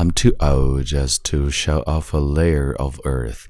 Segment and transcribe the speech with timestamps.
[0.00, 3.48] I'm too old just to show off a layer of earth.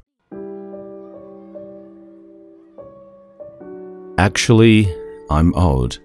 [4.16, 4.90] Actually,
[5.28, 5.98] I'm old.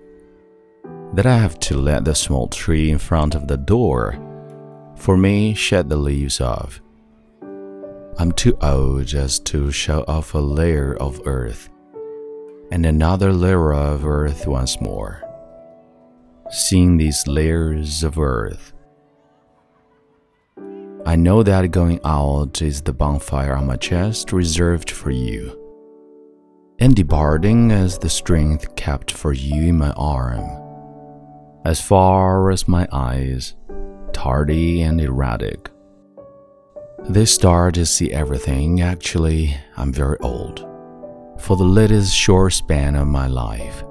[1.13, 4.19] That I have to let the small tree in front of the door
[4.97, 6.81] for me shed the leaves off.
[8.19, 11.69] I'm too old just to show off a layer of earth
[12.69, 15.23] and another layer of earth once more.
[16.49, 18.72] Seeing these layers of earth,
[21.05, 25.59] I know that going out is the bonfire on my chest reserved for you,
[26.79, 30.47] and departing is the strength kept for you in my arm.
[31.65, 33.55] As far as my eyes,
[34.13, 35.69] tardy and erratic.
[37.09, 38.79] They start to see everything.
[38.79, 40.59] Actually, I'm very old.
[41.37, 43.83] For the latest short span of my life,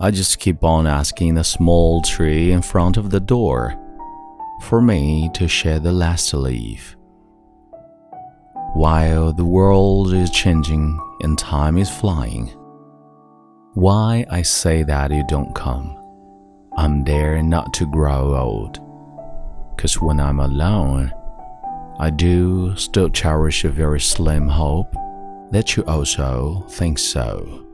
[0.00, 3.76] I just keep on asking the small tree in front of the door
[4.70, 6.96] for me to shed the last leaf.
[8.74, 12.46] While the world is changing and time is flying,
[13.74, 15.98] why I say that you don't come?
[16.76, 18.78] I'm there not to grow old.
[19.76, 21.12] Cause when I'm alone,
[21.98, 24.94] I do still cherish a very slim hope
[25.50, 27.66] that you also think so.